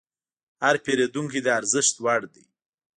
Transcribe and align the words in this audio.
هر 0.63 0.75
پیرودونکی 0.85 1.39
د 1.43 1.47
ارزښت 1.59 1.95
وړ 2.05 2.21
دی. 2.33 2.43